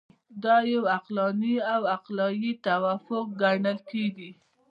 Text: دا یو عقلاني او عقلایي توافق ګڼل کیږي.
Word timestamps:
دا 0.43 0.55
یو 0.71 0.81
عقلاني 0.95 1.55
او 1.73 1.81
عقلایي 1.95 2.51
توافق 2.67 3.25
ګڼل 3.41 3.77
کیږي. 3.91 4.31